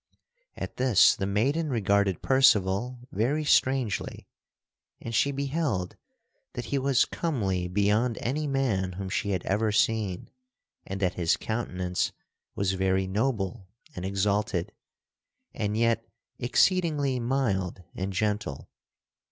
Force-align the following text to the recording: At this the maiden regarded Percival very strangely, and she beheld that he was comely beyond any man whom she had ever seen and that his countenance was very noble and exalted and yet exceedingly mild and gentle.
At 0.55 0.77
this 0.77 1.15
the 1.15 1.27
maiden 1.27 1.69
regarded 1.69 2.23
Percival 2.23 3.07
very 3.11 3.45
strangely, 3.45 4.27
and 4.99 5.13
she 5.13 5.31
beheld 5.31 5.95
that 6.53 6.65
he 6.73 6.79
was 6.79 7.05
comely 7.05 7.67
beyond 7.67 8.17
any 8.19 8.47
man 8.47 8.93
whom 8.93 9.09
she 9.09 9.29
had 9.29 9.45
ever 9.45 9.71
seen 9.71 10.31
and 10.87 10.99
that 11.01 11.13
his 11.13 11.37
countenance 11.37 12.13
was 12.55 12.73
very 12.73 13.05
noble 13.05 13.67
and 13.95 14.03
exalted 14.03 14.71
and 15.53 15.77
yet 15.77 16.03
exceedingly 16.39 17.19
mild 17.19 17.83
and 17.93 18.11
gentle. 18.11 18.71